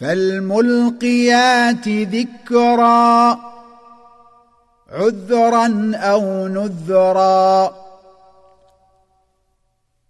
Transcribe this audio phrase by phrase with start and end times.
[0.00, 3.40] فالملقيات ذكرا
[4.90, 7.74] عذرا أو نذرا.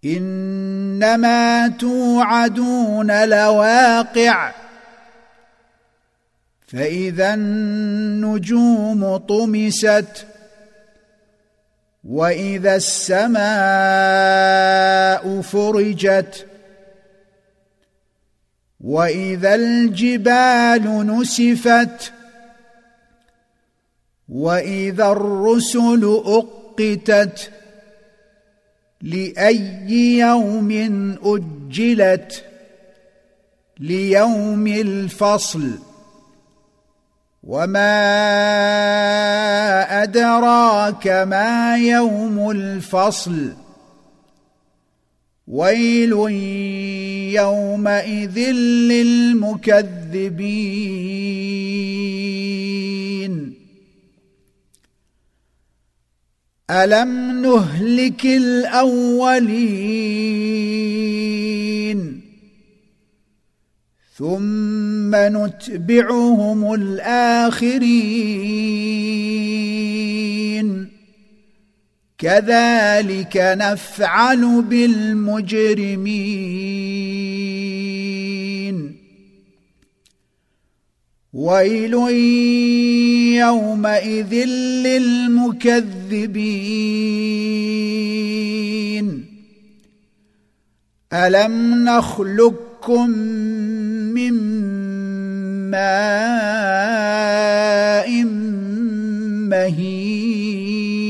[0.05, 4.51] إنما توعدون لواقع
[6.67, 10.25] فإذا النجوم طمست
[12.03, 13.41] وإذا السماء
[15.41, 16.50] فرجت.
[18.83, 22.13] واذا الجبال نسفت
[24.29, 27.51] واذا الرسل اقتت
[29.01, 30.71] لاي يوم
[31.23, 32.43] اجلت
[33.79, 35.71] ليوم الفصل
[37.43, 37.93] وما
[40.03, 43.53] ادراك ما يوم الفصل
[45.47, 46.13] ويل
[47.33, 48.39] يومئذ
[48.91, 49.71] للمكذبين.
[56.71, 59.81] ألم نهلك الأولين؟
[64.17, 68.11] ثم نتبعهم الآخرين.
[72.21, 75.41] كذلك نفعل بالمجرمين.
[81.33, 81.93] ويل
[83.39, 84.33] يومئذ
[84.85, 85.75] للمكذبين.
[91.13, 93.09] ألم نخلقكم
[94.13, 94.33] من
[95.71, 96.11] ماء
[99.49, 101.00] مهين؟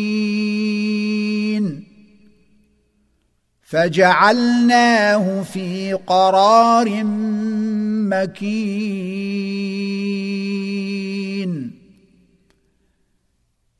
[3.71, 7.03] فجعلناه في قرار
[8.11, 8.51] مكين.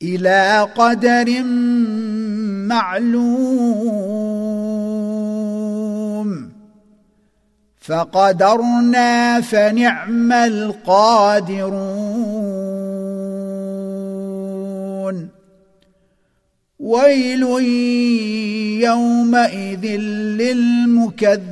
[0.02, 1.42] إلى قدر
[2.68, 3.42] معلوم.
[7.80, 11.42] فقدرنا فنعم القادرون.
[16.82, 17.42] ويل
[18.82, 21.42] يومئذ للمكذبين.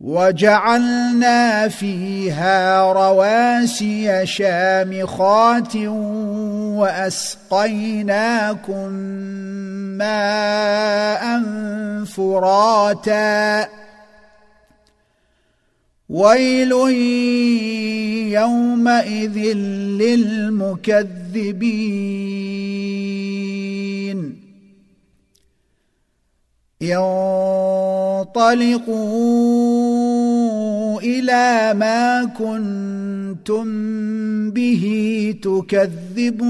[0.00, 5.76] وجعلنا فيها رواسي شامخات
[6.76, 8.88] وأسقيناكم
[9.98, 11.42] ماء
[12.04, 13.68] فراتا.
[16.08, 16.72] ويل
[18.32, 19.38] يومئذ
[20.00, 22.00] للمكذبين.
[28.22, 29.49] انطلقوا
[31.02, 33.66] إلى ما كنتم
[34.50, 36.40] به تكذبون.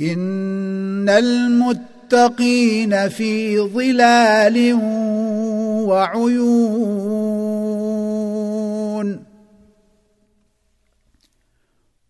[0.00, 4.72] إن المتقين في ظلال
[5.88, 7.48] وعيون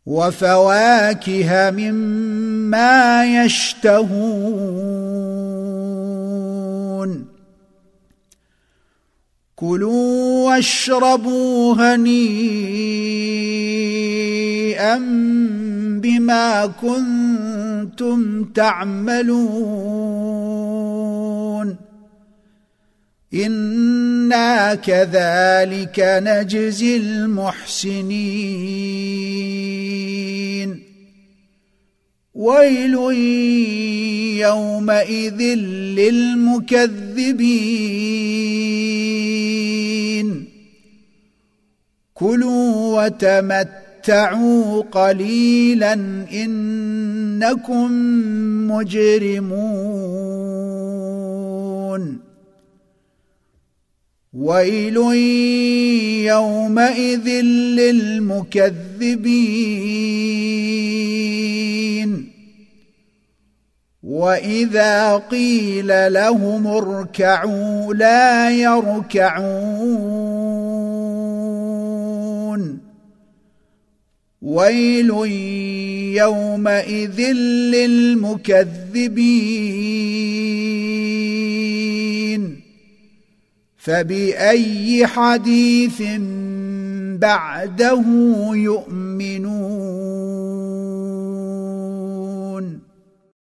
[0.07, 4.49] وفواكه مما يشتهون
[9.57, 12.49] كلوا واشربوا هنيئا
[16.03, 20.38] بما كنتم تعملون
[23.35, 28.09] أنا كذلك نجزي المحسنين
[32.35, 32.95] ويل
[34.41, 35.43] يومئذ
[35.99, 36.89] للمكذبين
[42.15, 45.93] كلوا وتمتعوا قليلا
[46.33, 47.93] انكم
[48.71, 50.29] مجرمون
[54.39, 54.97] ويل
[56.27, 57.29] يومئذ
[57.79, 58.79] للمكذبين.
[64.03, 69.59] وإذا قيل لهم اركعوا لا يركعون.
[74.43, 75.11] ويل
[76.17, 77.21] يومئذ
[77.73, 78.69] للمكذبين.
[83.89, 86.03] فبأي حديث
[87.19, 88.05] بعده
[88.55, 89.88] يؤمنون؟